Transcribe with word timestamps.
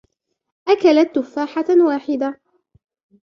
أكلَت 0.67 1.15
تفاحة 1.15 1.65
واحدة. 1.87 2.39